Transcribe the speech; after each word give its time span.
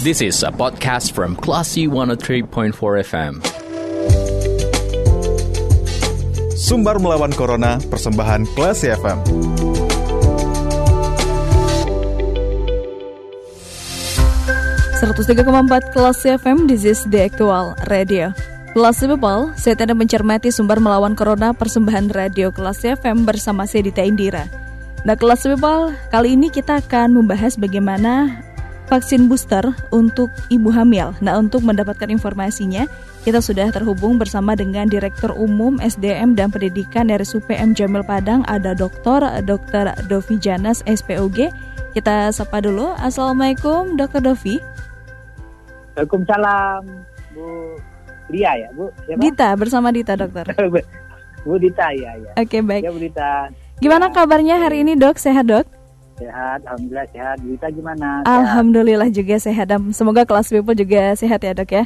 This 0.00 0.24
is 0.24 0.40
a 0.40 0.48
podcast 0.48 1.12
from 1.12 1.36
Classy 1.36 1.84
103.4 1.84 2.72
FM. 3.04 3.44
Sumbar 6.56 6.96
melawan 6.96 7.28
Corona, 7.36 7.76
persembahan 7.76 8.48
Classy 8.56 8.88
FM. 8.96 9.20
empat 15.04 15.92
kelas 15.92 16.24
FM, 16.24 16.64
this 16.64 16.88
is 16.88 17.04
the 17.12 17.28
actual 17.28 17.76
radio. 17.92 18.32
Kelas 18.72 19.04
People, 19.04 19.52
saya 19.60 19.76
tanda 19.76 19.92
mencermati 19.92 20.48
sumber 20.48 20.80
melawan 20.80 21.12
corona 21.12 21.52
persembahan 21.52 22.08
radio 22.08 22.48
kelas 22.48 22.88
FM 22.88 23.28
bersama 23.28 23.68
saya 23.68 23.84
Dita 23.84 24.00
Indira. 24.00 24.48
Nah 25.04 25.12
kelas 25.12 25.44
People, 25.44 25.92
kali 26.08 26.40
ini 26.40 26.48
kita 26.48 26.80
akan 26.80 27.20
membahas 27.20 27.60
bagaimana 27.60 28.48
vaksin 28.90 29.30
booster 29.30 29.62
untuk 29.94 30.28
ibu 30.50 30.68
hamil. 30.74 31.14
Nah 31.22 31.38
untuk 31.38 31.62
mendapatkan 31.62 32.10
informasinya, 32.10 32.90
kita 33.22 33.38
sudah 33.38 33.70
terhubung 33.70 34.18
bersama 34.18 34.58
dengan 34.58 34.90
Direktur 34.90 35.30
Umum 35.38 35.78
SDM 35.78 36.34
dan 36.34 36.50
Pendidikan 36.50 37.06
RSUP 37.06 37.54
M 37.54 37.72
Jamil 37.72 38.02
Padang, 38.02 38.42
ada 38.50 38.74
Dr. 38.74 39.22
Dr. 39.46 39.94
Dovi 40.10 40.36
Janas 40.42 40.82
SPOG. 40.84 41.54
Kita 41.94 42.34
sapa 42.34 42.58
dulu. 42.58 42.90
Assalamualaikum 42.98 43.94
Dr. 43.94 44.34
Dovi. 44.34 44.58
Waalaikumsalam 45.94 46.82
Bu 47.34 47.76
Lia 48.30 48.52
ya 48.56 48.68
Bu 48.72 48.88
Siapa? 49.04 49.20
Dita 49.20 49.48
bersama 49.58 49.92
Dita 49.92 50.16
dokter 50.16 50.48
Bu 51.44 51.54
Dita 51.60 51.92
ya 51.92 52.16
ya 52.16 52.32
Oke 52.40 52.62
baik 52.64 52.86
ya 52.86 52.90
Bu 52.94 53.00
Dita 53.02 53.52
Gimana 53.82 54.08
ya. 54.08 54.14
kabarnya 54.16 54.56
hari 54.62 54.86
ini 54.86 54.96
dok 54.96 55.20
sehat 55.20 55.44
dok 55.50 55.66
Sehat 56.20 56.60
Alhamdulillah 56.68 57.08
sehat 57.16 57.36
Bu 57.40 57.56
Dita 57.56 57.68
gimana 57.72 58.08
sehat. 58.20 58.28
Alhamdulillah 58.28 59.08
juga 59.08 59.36
sehat 59.40 59.66
dan 59.72 59.80
semoga 59.96 60.28
kelas 60.28 60.52
people 60.52 60.76
juga 60.76 61.16
sehat 61.16 61.40
ya 61.40 61.56
dok 61.56 61.72
ya 61.72 61.84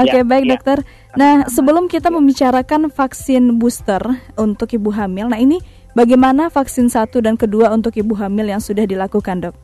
Oke 0.00 0.18
ya, 0.18 0.24
baik 0.24 0.44
ya. 0.48 0.50
dokter. 0.56 0.78
Nah 1.20 1.44
sebelum 1.52 1.84
kita 1.84 2.08
ya. 2.08 2.16
membicarakan 2.16 2.88
vaksin 2.88 3.60
booster 3.60 4.00
untuk 4.40 4.72
ibu 4.72 4.88
hamil, 4.88 5.28
nah 5.28 5.36
ini 5.36 5.60
bagaimana 5.92 6.48
vaksin 6.48 6.88
satu 6.88 7.20
dan 7.20 7.36
kedua 7.36 7.68
untuk 7.68 7.92
ibu 8.00 8.16
hamil 8.16 8.48
yang 8.48 8.62
sudah 8.62 8.88
dilakukan 8.88 9.48
dok? 9.48 9.54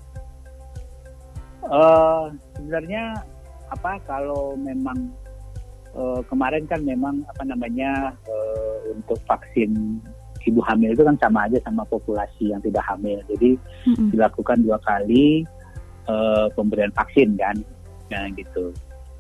Uh, 1.65 2.33
sebenarnya 2.57 3.25
apa 3.73 4.01
kalau 4.09 4.57
memang 4.57 5.13
uh, 5.97 6.21
kemarin 6.29 6.65
kan 6.69 6.81
memang 6.85 7.25
apa 7.29 7.43
namanya 7.45 8.13
uh, 8.29 8.77
untuk 8.93 9.21
vaksin 9.29 10.01
ibu 10.49 10.61
hamil 10.65 10.97
itu 10.97 11.05
kan 11.05 11.17
sama 11.21 11.45
aja 11.45 11.61
sama 11.63 11.85
populasi 11.87 12.51
yang 12.51 12.61
tidak 12.65 12.83
hamil. 12.89 13.21
Jadi 13.29 13.61
mm-hmm. 13.61 14.09
dilakukan 14.17 14.59
dua 14.65 14.79
kali 14.83 15.45
uh, 16.09 16.49
pemberian 16.57 16.93
vaksin 16.97 17.37
kan, 17.37 17.57
nah 18.09 18.25
gitu. 18.33 18.73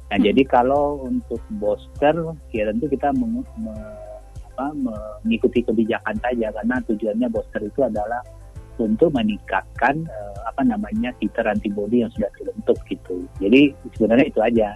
Nah 0.09 0.17
mm-hmm. 0.17 0.27
jadi 0.33 0.43
kalau 0.49 1.05
untuk 1.05 1.41
booster 1.61 2.17
ya 2.57 2.73
tentu 2.73 2.89
kita 2.89 3.13
meng, 3.15 3.45
me, 3.61 3.75
apa, 4.57 4.75
mengikuti 5.23 5.63
kebijakan 5.63 6.17
saja 6.19 6.51
karena 6.51 6.77
tujuannya 6.89 7.29
booster 7.31 7.63
itu 7.63 7.81
adalah 7.85 8.25
untuk 8.79 9.11
meningkatkan 9.11 10.07
uh, 10.07 10.39
apa 10.47 10.63
namanya 10.63 11.11
titer 11.19 11.45
antibody 11.47 12.07
yang 12.07 12.11
sudah 12.15 12.31
terbentuk 12.39 12.79
gitu. 12.87 13.27
Jadi 13.43 13.75
sebenarnya 13.99 14.27
itu 14.31 14.41
aja 14.41 14.69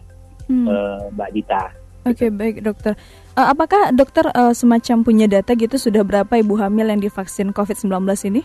hmm. 0.50 0.66
uh, 0.66 1.06
Mbak 1.14 1.30
Dita. 1.38 1.64
Oke 2.02 2.26
okay, 2.26 2.30
baik 2.34 2.66
dokter. 2.66 2.98
Uh, 3.38 3.54
apakah 3.54 3.94
dokter 3.94 4.26
uh, 4.34 4.50
semacam 4.50 5.06
punya 5.06 5.26
data 5.30 5.54
gitu 5.54 5.78
sudah 5.78 6.02
berapa 6.02 6.34
ibu 6.34 6.58
hamil 6.58 6.90
yang 6.90 6.98
divaksin 6.98 7.54
COVID-19 7.54 7.94
ini? 8.26 8.42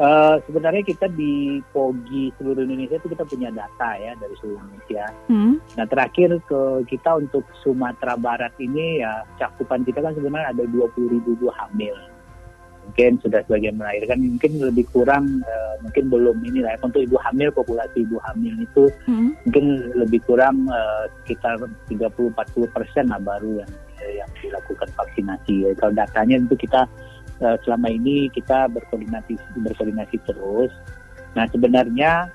Uh, 0.00 0.40
sebenarnya 0.48 0.82
kita 0.82 1.06
di 1.12 1.60
POGI 1.70 2.32
seluruh 2.40 2.64
Indonesia 2.64 2.96
itu 2.98 3.12
kita 3.12 3.22
punya 3.22 3.52
data 3.54 3.90
ya 4.00 4.18
dari 4.18 4.34
seluruh 4.42 4.58
Indonesia. 4.66 5.04
Hmm. 5.30 5.62
Nah 5.78 5.86
terakhir 5.86 6.42
ke 6.50 6.60
kita 6.90 7.20
untuk 7.22 7.46
Sumatera 7.62 8.18
Barat 8.18 8.50
ini 8.58 9.04
ya 9.04 9.22
cakupan 9.38 9.86
kita 9.86 10.02
kan 10.02 10.16
sebenarnya 10.16 10.56
ada 10.56 10.64
20 10.66 10.90
ribu 11.06 11.38
ibu 11.38 11.48
hamil 11.54 11.94
mungkin 12.86 13.22
sudah 13.22 13.40
sebagian 13.46 13.78
melahirkan 13.78 14.18
mungkin 14.18 14.52
lebih 14.60 14.84
kurang 14.90 15.24
uh, 15.46 15.74
mungkin 15.84 16.10
belum 16.10 16.36
ini 16.42 16.66
lah. 16.66 16.74
Untuk 16.82 17.06
ibu 17.06 17.16
hamil 17.22 17.54
populasi 17.54 18.02
ibu 18.02 18.18
hamil 18.26 18.54
itu 18.60 18.90
hmm. 19.06 19.30
mungkin 19.46 19.64
lebih 19.94 20.20
kurang 20.26 20.66
uh, 20.66 21.06
sekitar 21.22 21.60
30-40 21.88 22.34
persen 22.74 23.04
lah 23.08 23.20
baru 23.22 23.62
yang 23.62 23.72
yang 24.00 24.30
dilakukan 24.40 24.88
vaksinasi. 24.96 25.70
Kalau 25.76 25.92
datanya 25.94 26.40
itu 26.40 26.56
kita 26.56 26.88
uh, 27.44 27.56
selama 27.62 27.88
ini 27.92 28.28
kita 28.32 28.66
berkoordinasi 28.72 29.38
berkoordinasi 29.60 30.16
terus. 30.26 30.72
Nah 31.38 31.46
sebenarnya 31.48 32.26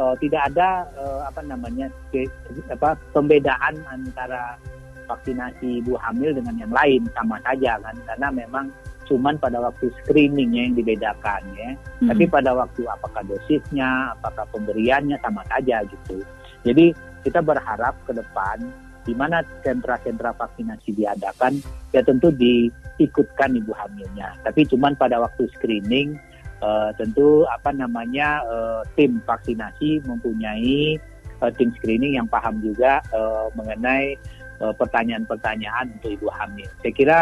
uh, 0.00 0.14
tidak 0.18 0.50
ada 0.54 0.88
uh, 0.96 1.20
apa 1.28 1.44
namanya 1.44 1.92
ke, 2.10 2.24
apa 2.70 2.96
pembedaan 3.12 3.76
antara 3.90 4.56
vaksinasi 5.08 5.84
ibu 5.84 5.96
hamil 6.00 6.32
dengan 6.32 6.54
yang 6.58 6.72
lain. 6.72 7.04
Sama 7.12 7.36
saja 7.44 7.76
kan 7.80 7.96
karena 8.08 8.28
memang 8.32 8.66
cuman 9.08 9.40
pada 9.40 9.58
waktu 9.58 9.88
screeningnya 10.04 10.70
yang 10.70 10.76
dibedakan 10.76 11.42
ya. 11.56 11.72
Hmm. 12.04 12.08
Tapi 12.12 12.24
pada 12.28 12.52
waktu 12.52 12.84
apakah 12.84 13.24
dosisnya, 13.24 14.12
apakah 14.14 14.44
pemberiannya 14.52 15.16
sama 15.24 15.42
saja 15.48 15.82
gitu. 15.88 16.20
Jadi 16.62 16.92
kita 17.24 17.40
berharap 17.40 17.96
ke 18.04 18.12
depan 18.12 18.68
di 19.08 19.16
mana 19.16 19.40
sentra-sentra 19.64 20.36
vaksinasi 20.36 20.92
diadakan 20.92 21.56
ya 21.96 22.04
tentu 22.04 22.28
diikutkan 22.28 23.56
ibu 23.56 23.72
hamilnya. 23.72 24.36
Tapi 24.44 24.68
cuman 24.68 24.92
pada 25.00 25.16
waktu 25.16 25.48
screening 25.56 26.20
uh, 26.60 26.92
tentu 27.00 27.48
apa 27.48 27.72
namanya 27.72 28.44
uh, 28.44 28.82
tim 29.00 29.16
vaksinasi 29.24 30.04
mempunyai 30.04 31.00
uh, 31.40 31.50
tim 31.56 31.72
screening 31.80 32.20
yang 32.20 32.28
paham 32.28 32.60
juga 32.60 33.00
uh, 33.16 33.48
mengenai 33.56 34.18
pertanyaan-pertanyaan 34.58 35.86
untuk 35.94 36.18
ibu 36.18 36.26
hamil. 36.34 36.66
Saya 36.82 36.90
kira 36.90 37.18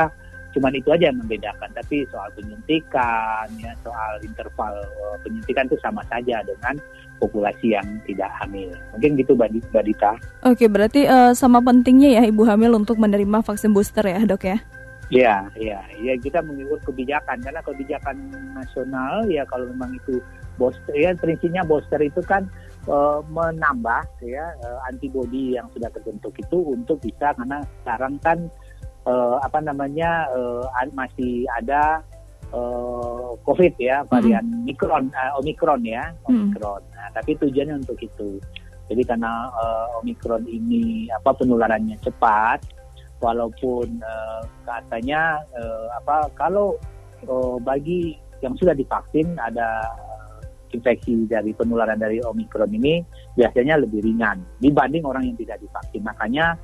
cuman 0.56 0.72
itu 0.72 0.88
aja 0.88 1.12
yang 1.12 1.20
membedakan. 1.20 1.68
Tapi 1.76 2.08
soal 2.08 2.32
penyuntikan 2.32 3.46
ya 3.60 3.76
soal 3.84 4.16
interval 4.24 4.72
uh, 5.04 5.16
penyuntikan 5.20 5.68
itu 5.68 5.76
sama 5.84 6.00
saja 6.08 6.40
dengan 6.40 6.80
populasi 7.20 7.76
yang 7.76 7.84
tidak 8.08 8.32
hamil. 8.40 8.72
Mungkin 8.96 9.20
gitu 9.20 9.36
mbak 9.36 9.52
Dita. 9.84 10.16
Oke 10.48 10.64
berarti 10.72 11.04
uh, 11.04 11.36
sama 11.36 11.60
pentingnya 11.60 12.16
ya 12.16 12.22
ibu 12.24 12.48
hamil 12.48 12.72
untuk 12.72 12.96
menerima 12.96 13.44
vaksin 13.44 13.76
booster 13.76 14.08
ya 14.08 14.24
dok 14.24 14.48
ya? 14.48 14.58
Iya, 15.06 15.46
iya, 15.54 15.78
ya 16.02 16.18
kita 16.18 16.42
mengikut 16.42 16.82
kebijakan. 16.82 17.38
Karena 17.38 17.62
kebijakan 17.62 18.16
nasional 18.58 19.22
ya 19.30 19.46
kalau 19.46 19.70
memang 19.70 19.94
itu 19.94 20.18
booster 20.58 20.96
ya 20.96 21.12
prinsipnya 21.14 21.62
booster 21.62 22.00
itu 22.02 22.18
kan 22.24 22.48
uh, 22.90 23.20
menambah 23.30 24.02
ya 24.24 24.56
uh, 24.66 24.80
antibodi 24.88 25.54
yang 25.54 25.68
sudah 25.70 25.92
terbentuk 25.92 26.34
itu 26.34 26.58
untuk 26.74 26.98
bisa 27.04 27.36
karena 27.36 27.62
sekarang 27.84 28.18
kan 28.24 28.38
uh, 29.06 29.36
apa 29.40 29.62
namanya 29.62 30.26
uh, 30.34 30.66
masih 30.92 31.46
ada 31.56 32.02
uh, 32.52 33.38
COVID 33.46 33.78
ya 33.78 34.02
varian 34.10 34.44
mm. 34.44 34.66
Omikron 34.66 35.08
uh, 35.14 35.38
Omikron 35.40 35.80
ya 35.86 36.12
Omikron. 36.26 36.82
Mm. 36.82 36.92
Nah, 36.92 37.08
tapi 37.14 37.38
tujuannya 37.38 37.80
untuk 37.80 37.98
itu. 38.02 38.42
Jadi 38.86 39.02
karena 39.02 39.50
uh, 39.50 39.98
Omikron 40.02 40.46
ini 40.46 41.10
apa 41.10 41.34
penularannya 41.34 41.98
cepat, 42.06 42.62
walaupun 43.18 43.98
uh, 43.98 44.42
katanya 44.62 45.42
uh, 45.58 45.86
apa 45.98 46.30
kalau 46.38 46.78
uh, 47.26 47.58
bagi 47.58 48.14
yang 48.44 48.54
sudah 48.54 48.76
divaksin 48.76 49.34
ada 49.40 49.90
infeksi 50.70 51.24
dari 51.26 51.56
penularan 51.56 51.96
dari 51.96 52.20
Omikron 52.20 52.68
ini 52.74 53.00
biasanya 53.34 53.80
lebih 53.80 54.04
ringan 54.04 54.44
dibanding 54.60 55.02
orang 55.02 55.24
yang 55.24 55.36
tidak 55.38 55.58
divaksin. 55.62 56.02
Makanya 56.04 56.54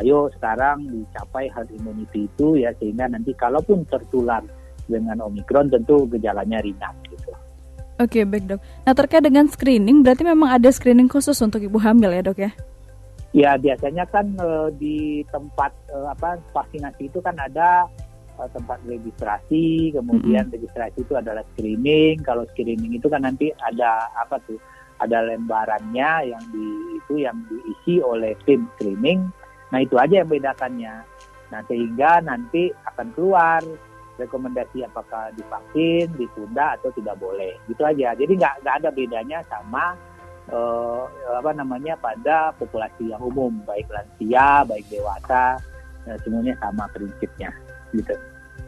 ayo 0.00 0.32
sekarang 0.38 0.88
dicapai 0.88 1.52
herd 1.52 1.68
immunity 1.76 2.24
itu 2.24 2.56
ya 2.56 2.72
sehingga 2.80 3.12
nanti 3.12 3.36
kalaupun 3.36 3.84
tertular 3.88 4.40
dengan 4.88 5.20
Omikron 5.20 5.68
tentu 5.68 6.08
gejalanya 6.08 6.58
ringan 6.64 6.94
gitu. 7.12 7.30
Oke 8.00 8.24
baik 8.24 8.44
dok. 8.48 8.60
Nah 8.88 8.94
terkait 8.96 9.22
dengan 9.22 9.46
screening 9.46 10.00
berarti 10.00 10.24
memang 10.24 10.48
ada 10.48 10.68
screening 10.72 11.06
khusus 11.06 11.36
untuk 11.44 11.60
ibu 11.60 11.76
hamil 11.76 12.10
ya 12.10 12.22
dok 12.24 12.38
ya? 12.40 12.50
Ya 13.32 13.56
biasanya 13.56 14.04
kan 14.08 14.32
e, 14.36 14.48
di 14.76 14.96
tempat 15.32 15.72
e, 15.88 15.96
apa 16.08 16.36
vaksinasi 16.52 17.08
itu 17.08 17.20
kan 17.24 17.36
ada 17.40 17.88
e, 18.36 18.42
tempat 18.52 18.80
registrasi, 18.84 19.92
kemudian 19.96 20.48
mm-hmm. 20.48 20.56
registrasi 20.56 20.98
itu 21.00 21.14
adalah 21.16 21.44
screening. 21.54 22.20
Kalau 22.20 22.44
screening 22.52 22.96
itu 22.96 23.08
kan 23.08 23.24
nanti 23.24 23.52
ada 23.60 24.08
apa 24.16 24.40
tuh? 24.44 24.60
Ada 25.00 25.18
lembarannya 25.34 26.30
yang 26.30 26.44
di 26.54 26.66
itu 26.94 27.14
yang 27.26 27.34
diisi 27.50 27.98
oleh 27.98 28.38
tim 28.46 28.70
screening 28.78 29.26
Nah 29.72 29.80
itu 29.80 29.96
aja 29.96 30.20
yang 30.22 30.30
bedakannya. 30.30 30.94
Nah 31.48 31.60
sehingga 31.66 32.20
nanti 32.20 32.68
akan 32.92 33.08
keluar 33.16 33.60
rekomendasi 34.20 34.84
apakah 34.84 35.32
divaksin, 35.34 36.12
ditunda 36.20 36.76
atau 36.76 36.92
tidak 36.92 37.16
boleh. 37.16 37.56
Gitu 37.66 37.82
aja. 37.82 38.12
Jadi 38.12 38.32
nggak 38.36 38.54
nggak 38.62 38.76
ada 38.84 38.88
bedanya 38.92 39.38
sama 39.48 39.96
uh, 40.52 41.08
apa 41.40 41.50
namanya 41.56 41.96
pada 41.96 42.52
populasi 42.60 43.10
yang 43.10 43.22
umum, 43.24 43.64
baik 43.64 43.88
lansia, 43.88 44.68
baik 44.68 44.84
dewasa, 44.92 45.56
nah, 46.04 46.16
semuanya 46.20 46.54
sama 46.60 46.84
prinsipnya. 46.92 47.50
Gitu. 47.96 48.12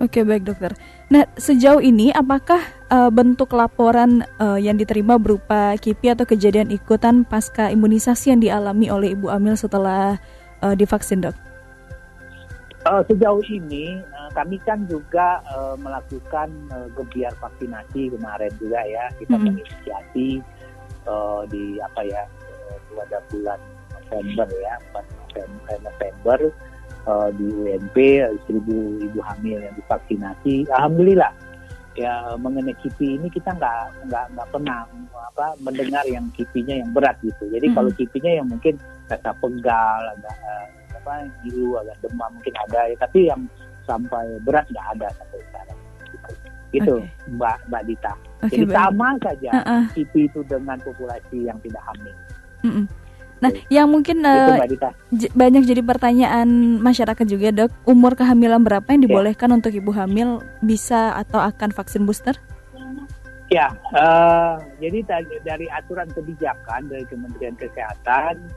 Oke 0.02 0.26
baik 0.26 0.42
dokter. 0.42 0.74
Nah 1.06 1.22
sejauh 1.38 1.78
ini 1.78 2.10
apakah 2.10 2.58
uh, 2.90 3.14
bentuk 3.14 3.54
laporan 3.54 4.26
uh, 4.42 4.58
yang 4.58 4.74
diterima 4.74 5.22
berupa 5.22 5.78
KIPI 5.78 6.18
atau 6.18 6.26
kejadian 6.26 6.74
ikutan 6.74 7.22
pasca 7.22 7.70
imunisasi 7.70 8.34
yang 8.34 8.42
dialami 8.42 8.90
oleh 8.90 9.14
ibu 9.14 9.30
hamil 9.30 9.54
setelah 9.54 10.18
uh, 10.64 10.72
divaksin 10.72 11.20
dok? 11.20 11.36
Uh, 12.84 13.00
sejauh 13.08 13.40
ini 13.48 13.96
uh, 14.12 14.28
kami 14.36 14.60
kan 14.64 14.84
juga 14.84 15.40
uh, 15.48 15.72
melakukan 15.80 16.52
uh, 16.68 16.88
gebiar 16.92 17.32
vaksinasi 17.40 18.12
kemarin 18.12 18.52
juga 18.60 18.84
ya 18.84 19.08
kita 19.16 19.32
mm 19.32 19.40
-hmm. 19.40 19.44
menginisiasi 19.56 20.28
uh, 21.08 21.48
di 21.48 21.80
apa 21.80 22.00
ya 22.04 22.28
uh, 22.68 22.76
pada 22.92 23.24
bulan 23.32 23.56
November 24.12 24.48
ya 24.60 24.74
November, 24.92 25.76
November 25.80 26.38
uh, 27.08 27.28
di 27.32 27.46
UNP 27.48 27.96
seribu 28.44 29.00
ibu 29.00 29.20
hamil 29.32 29.64
yang 29.64 29.74
divaksinasi 29.80 30.68
alhamdulillah 30.68 31.32
ya 31.94 32.34
mengenai 32.38 32.74
KIPI 32.82 33.22
ini 33.22 33.28
kita 33.30 33.54
nggak 33.54 34.10
nggak 34.10 34.26
nggak 34.34 34.48
pernah 34.50 34.82
apa 35.14 35.54
mendengar 35.62 36.02
yang 36.10 36.26
KIPI-nya 36.34 36.82
yang 36.82 36.90
berat 36.90 37.14
gitu 37.22 37.46
jadi 37.50 37.70
hmm. 37.70 37.74
kalau 37.78 37.90
KIPI-nya 37.94 38.42
yang 38.42 38.46
mungkin 38.50 38.74
rasa 39.06 39.30
pegal 39.38 40.00
agak 40.18 40.36
uh, 40.42 40.66
apa 40.98 41.30
gilu 41.46 41.78
agak 41.78 41.96
demam 42.02 42.30
mungkin 42.34 42.54
ada 42.66 42.80
ya 42.90 42.96
tapi 42.98 43.30
yang 43.30 43.42
sampai 43.86 44.26
berat 44.42 44.66
nggak 44.74 44.86
ada 44.98 45.08
sampai 45.14 45.38
sekarang 45.46 45.78
gitu, 46.10 46.34
gitu 46.74 46.94
okay. 46.98 47.30
mbak 47.30 47.56
mbak 47.70 47.82
Dita 47.86 48.12
okay, 48.42 48.50
jadi 48.58 48.64
baik. 48.66 48.74
sama 48.74 49.08
saja 49.22 49.50
uh 49.54 49.60
-uh. 49.62 49.82
KIPI 49.94 50.20
itu 50.26 50.40
dengan 50.50 50.78
populasi 50.82 51.38
yang 51.46 51.58
tidak 51.62 51.82
hamil 51.86 52.16
mm 52.66 52.72
-mm. 52.74 52.84
Nah, 53.44 53.52
yang 53.68 53.92
mungkin 53.92 54.24
uh, 54.24 54.56
banyak 55.36 55.62
jadi 55.68 55.84
pertanyaan 55.84 56.80
masyarakat 56.80 57.26
juga, 57.28 57.52
dok, 57.52 57.70
umur 57.84 58.16
kehamilan 58.16 58.64
berapa 58.64 58.88
yang 58.88 59.04
ya. 59.04 59.06
dibolehkan 59.12 59.52
ya. 59.52 59.56
untuk 59.60 59.72
ibu 59.76 59.92
hamil 59.92 60.40
bisa 60.64 61.12
atau 61.20 61.44
akan 61.44 61.76
vaksin 61.76 62.08
booster? 62.08 62.40
Ya, 63.52 63.76
uh, 63.92 64.56
jadi 64.80 65.04
dari 65.44 65.68
aturan 65.68 66.08
kebijakan 66.16 66.88
dari 66.88 67.04
Kementerian 67.06 67.54
Kesehatan 67.60 68.48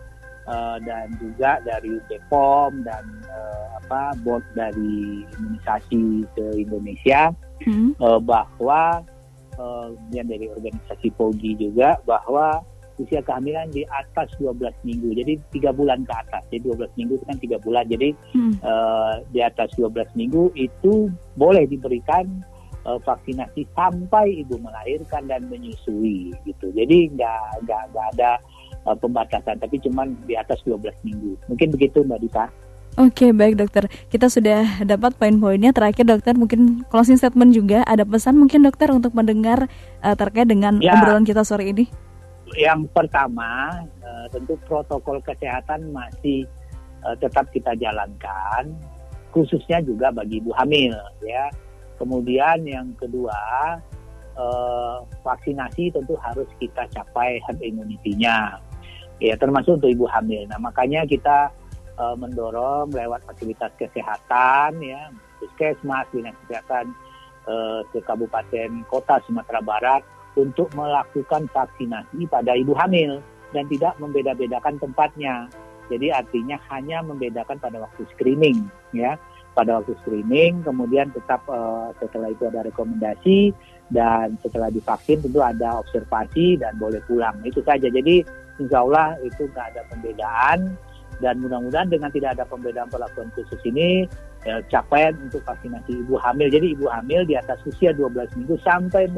uh, 0.48 0.80
dan 0.82 1.12
juga 1.20 1.60
dari 1.62 2.00
BPOM 2.08 2.88
dan 2.88 3.04
uh, 3.28 3.84
apa 3.84 4.16
board 4.24 4.48
dari 4.56 5.28
imunisasi 5.28 6.24
ke 6.34 6.46
Indonesia 6.56 7.36
hmm. 7.68 8.00
uh, 8.00 8.18
bahwa 8.24 9.04
uh, 9.60 9.92
yang 10.16 10.32
dari 10.32 10.48
organisasi 10.48 11.12
POGI 11.20 11.52
juga 11.60 12.00
bahwa 12.08 12.64
usia 12.98 13.22
kehamilan 13.22 13.70
di 13.70 13.86
atas 13.88 14.34
12 14.42 14.58
minggu. 14.84 15.10
Jadi 15.14 15.34
tiga 15.54 15.70
bulan 15.74 16.04
ke 16.04 16.14
atas. 16.14 16.44
Jadi 16.50 16.74
12 16.74 16.98
minggu 16.98 17.14
itu 17.18 17.26
kan 17.26 17.38
tiga 17.38 17.58
bulan. 17.62 17.86
Jadi 17.86 18.10
hmm. 18.34 18.54
uh, 18.66 19.14
di 19.30 19.40
atas 19.42 19.70
12 19.78 19.94
minggu 20.18 20.52
itu 20.58 21.10
boleh 21.38 21.70
diberikan 21.70 22.26
uh, 22.90 23.00
vaksinasi 23.06 23.70
sampai 23.78 24.42
ibu 24.42 24.58
melahirkan 24.58 25.30
dan 25.30 25.46
menyusui 25.48 26.34
gitu. 26.48 26.68
Jadi 26.74 27.14
nggak 27.14 27.68
nggak 27.70 27.84
nggak 27.94 28.08
ada 28.18 28.32
uh, 28.90 28.98
pembatasan, 28.98 29.62
tapi 29.62 29.78
cuma 29.84 30.10
di 30.26 30.34
atas 30.34 30.64
12 30.66 30.82
minggu. 31.06 31.38
Mungkin 31.52 31.68
begitu 31.76 32.02
Mbak 32.02 32.22
Dita. 32.26 32.46
Oke 32.98 33.30
baik 33.30 33.62
dokter, 33.62 33.86
kita 34.10 34.26
sudah 34.26 34.82
dapat 34.82 35.14
poin-poinnya. 35.22 35.70
Terakhir 35.70 36.02
dokter 36.02 36.34
mungkin 36.34 36.82
closing 36.90 37.14
statement 37.14 37.54
juga 37.54 37.86
ada 37.86 38.02
pesan 38.02 38.42
mungkin 38.42 38.66
dokter 38.66 38.90
untuk 38.90 39.14
mendengar 39.14 39.70
uh, 40.02 40.18
terkait 40.18 40.50
dengan 40.50 40.82
ya. 40.82 40.98
obrolan 40.98 41.22
kita 41.22 41.46
sore 41.46 41.70
ini 41.70 41.86
yang 42.58 42.90
pertama 42.90 43.86
uh, 44.02 44.26
tentu 44.34 44.58
protokol 44.66 45.22
kesehatan 45.22 45.94
masih 45.94 46.50
uh, 47.06 47.14
tetap 47.22 47.46
kita 47.54 47.78
jalankan 47.78 48.74
khususnya 49.30 49.78
juga 49.86 50.10
bagi 50.10 50.42
ibu 50.42 50.50
hamil 50.58 50.98
ya. 51.22 51.54
Kemudian 52.02 52.66
yang 52.66 52.94
kedua 52.98 53.38
uh, 54.34 55.06
vaksinasi 55.22 55.94
tentu 55.94 56.18
harus 56.18 56.50
kita 56.58 56.90
capai 56.90 57.38
herd 57.46 57.62
immunity-nya 57.62 58.58
ya 59.22 59.34
termasuk 59.38 59.78
untuk 59.78 59.94
ibu 59.94 60.10
hamil. 60.10 60.50
Nah 60.50 60.58
makanya 60.58 61.06
kita 61.06 61.54
mendorong 61.98 62.94
lewat 62.94 63.26
fasilitas 63.26 63.74
kesehatan 63.74 64.78
ya 64.86 65.10
puskesmas 65.42 66.06
dinas 66.14 66.38
kesehatan 66.46 66.94
ke 67.90 67.98
kabupaten 68.06 68.86
kota 68.86 69.18
Sumatera 69.26 69.66
Barat 69.66 70.06
untuk 70.38 70.70
melakukan 70.78 71.50
vaksinasi 71.50 72.30
pada 72.30 72.54
ibu 72.54 72.78
hamil 72.78 73.20
dan 73.52 73.66
tidak 73.68 73.98
membeda-bedakan 73.98 74.78
tempatnya. 74.78 75.50
Jadi 75.88 76.12
artinya 76.14 76.60
hanya 76.70 77.02
membedakan 77.02 77.58
pada 77.58 77.82
waktu 77.82 78.06
screening 78.16 78.70
ya. 78.94 79.18
Pada 79.58 79.82
waktu 79.82 79.98
screening 80.06 80.62
kemudian 80.62 81.10
tetap 81.10 81.42
uh, 81.50 81.90
setelah 81.98 82.30
itu 82.30 82.46
ada 82.46 82.62
rekomendasi 82.62 83.56
dan 83.90 84.38
setelah 84.46 84.70
divaksin 84.70 85.24
tentu 85.26 85.42
ada 85.42 85.82
observasi 85.82 86.62
dan 86.62 86.78
boleh 86.78 87.02
pulang. 87.10 87.42
Itu 87.42 87.66
saja. 87.66 87.90
Jadi 87.90 88.22
insya 88.62 88.86
Allah 88.86 89.18
itu 89.26 89.50
nggak 89.50 89.66
ada 89.74 89.82
pembedaan 89.90 90.78
dan 91.18 91.42
mudah-mudahan 91.42 91.90
dengan 91.90 92.14
tidak 92.14 92.38
ada 92.38 92.46
pembedaan 92.46 92.90
perlakuan 92.94 93.34
khusus 93.34 93.58
ini 93.66 94.06
ya, 94.48 94.64
capaian 94.72 95.12
untuk 95.20 95.44
vaksinasi 95.44 96.08
ibu 96.08 96.16
hamil. 96.16 96.48
Jadi 96.48 96.72
ibu 96.72 96.88
hamil 96.88 97.28
di 97.28 97.36
atas 97.36 97.60
usia 97.68 97.92
12 97.92 98.32
minggu 98.40 98.56
sampai 98.64 99.12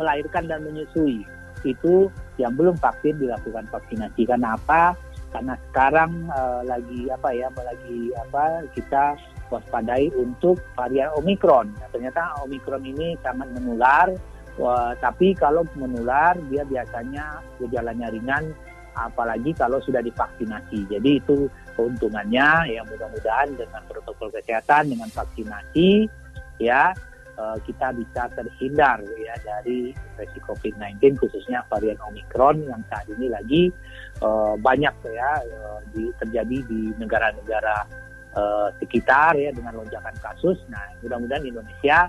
melahirkan 0.00 0.48
dan 0.48 0.64
menyusui 0.64 1.28
itu 1.62 2.10
yang 2.40 2.56
belum 2.56 2.80
vaksin 2.80 3.20
dilakukan 3.20 3.68
vaksinasi. 3.68 4.24
Karena 4.24 4.56
apa? 4.56 4.96
Karena 5.30 5.54
sekarang 5.70 6.28
uh, 6.32 6.64
lagi 6.64 7.08
apa 7.12 7.28
ya, 7.36 7.48
lagi 7.52 8.12
apa 8.16 8.64
kita 8.72 9.16
waspadai 9.52 10.08
untuk 10.16 10.60
varian 10.72 11.12
Omikron. 11.20 11.68
Nah, 11.76 11.88
ternyata 11.92 12.40
Omikron 12.44 12.82
ini 12.88 13.20
sangat 13.20 13.52
menular. 13.52 14.08
Wah, 14.60 14.92
tapi 15.00 15.32
kalau 15.32 15.64
menular 15.76 16.36
dia 16.52 16.64
biasanya 16.68 17.40
gejalanya 17.56 18.12
ringan 18.12 18.52
apalagi 18.94 19.56
kalau 19.56 19.80
sudah 19.80 20.00
divaksinasi. 20.04 20.86
Jadi 20.88 21.10
itu 21.20 21.48
keuntungannya 21.76 22.76
ya 22.76 22.80
mudah-mudahan 22.84 23.56
dengan 23.56 23.82
protokol 23.88 24.28
kesehatan 24.32 24.92
dengan 24.92 25.08
vaksinasi 25.08 26.06
ya 26.60 26.92
uh, 27.40 27.56
kita 27.64 27.96
bisa 27.96 28.28
terhindar 28.36 29.00
ya 29.18 29.34
dari 29.40 29.92
infeksi 29.92 30.40
COVID-19 30.44 31.16
khususnya 31.18 31.64
varian 31.68 31.98
Omicron 32.04 32.68
yang 32.68 32.82
saat 32.92 33.08
ini 33.08 33.26
lagi 33.32 33.62
uh, 34.20 34.54
banyak 34.60 34.94
ya 35.10 35.30
uh, 35.40 35.80
di, 35.92 36.12
terjadi 36.20 36.58
di 36.68 36.80
negara-negara 37.00 37.88
uh, 38.36 38.68
sekitar 38.80 39.36
ya 39.36 39.50
dengan 39.52 39.76
lonjakan 39.80 40.14
kasus. 40.20 40.60
Nah, 40.68 40.82
mudah-mudahan 41.00 41.44
Indonesia 41.44 42.08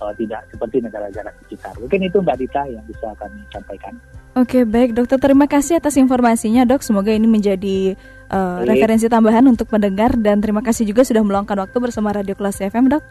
uh, 0.00 0.12
tidak 0.14 0.46
seperti 0.50 0.82
negara-negara 0.82 1.30
sekitar. 1.44 1.74
Mungkin 1.78 2.00
itu 2.06 2.18
Mbak 2.22 2.36
Dita 2.40 2.62
yang 2.66 2.84
bisa 2.86 3.12
kami 3.18 3.42
sampaikan. 3.50 3.94
Oke, 4.38 4.62
baik 4.62 4.94
dokter. 4.94 5.18
Terima 5.18 5.50
kasih 5.50 5.82
atas 5.82 5.98
informasinya 5.98 6.62
dok. 6.62 6.86
Semoga 6.86 7.10
ini 7.10 7.26
menjadi 7.26 7.98
uh, 8.30 8.62
referensi 8.62 9.10
tambahan 9.10 9.42
untuk 9.50 9.66
pendengar 9.66 10.14
dan 10.14 10.38
terima 10.38 10.62
kasih 10.62 10.86
juga 10.86 11.02
sudah 11.02 11.26
meluangkan 11.26 11.58
waktu 11.66 11.76
bersama 11.82 12.14
Radio 12.14 12.38
Kelas 12.38 12.62
FM 12.62 12.94
dok. 12.94 13.02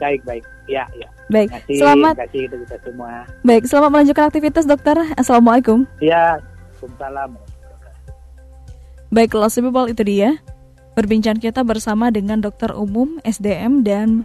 Baik, 0.00 0.24
baik. 0.24 0.44
Ya, 0.64 0.88
ya. 0.96 1.06
Baik. 1.28 1.52
Kasih, 1.52 1.76
selamat. 1.76 2.14
Kasih 2.24 2.48
kita 2.48 2.76
semua. 2.80 3.28
Baik, 3.44 3.62
selamat 3.68 3.90
melanjutkan 3.92 4.24
aktivitas 4.32 4.64
dokter. 4.64 4.96
Assalamualaikum. 5.20 5.84
Ya, 6.00 6.40
Waalaikumsalam. 6.84 7.30
Baik, 9.14 9.30
Kelas 9.32 9.56
People 9.56 9.88
itu 9.88 10.02
dia. 10.04 10.30
Berbincang 10.94 11.38
kita 11.42 11.66
bersama 11.66 12.12
dengan 12.14 12.38
dokter 12.38 12.70
umum 12.70 13.18
SDM 13.26 13.82
dan 13.82 14.22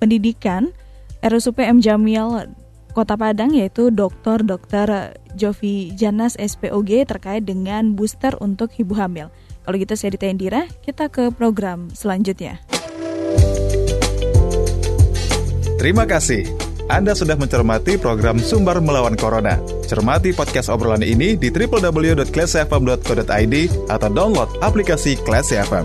pendidikan 0.00 0.72
RSUP 1.20 1.60
M 1.60 1.80
Jamil 1.80 2.48
Kota 2.96 3.20
Padang 3.20 3.52
yaitu 3.52 3.92
Dr. 3.92 4.40
Dr. 4.40 5.12
Jovi 5.36 5.92
Janas 5.92 6.32
SPOG 6.40 7.04
terkait 7.04 7.44
dengan 7.44 7.92
booster 7.92 8.32
untuk 8.40 8.72
ibu 8.80 8.96
hamil. 8.96 9.28
Kalau 9.68 9.76
gitu 9.76 9.92
saya 9.92 10.16
Dita 10.16 10.24
Indira, 10.24 10.64
kita 10.80 11.12
ke 11.12 11.28
program 11.28 11.92
selanjutnya. 11.92 12.56
Terima 15.76 16.08
kasih. 16.08 16.48
Anda 16.88 17.12
sudah 17.12 17.36
mencermati 17.36 18.00
program 18.00 18.40
Sumber 18.40 18.80
Melawan 18.80 19.12
Corona. 19.18 19.58
Cermati 19.84 20.32
podcast 20.32 20.72
obrolan 20.72 21.04
ini 21.04 21.36
di 21.36 21.52
www.classfm.co.id 21.52 23.54
atau 23.92 24.08
download 24.08 24.48
aplikasi 24.64 25.20
Classy 25.20 25.60
FM. 25.60 25.84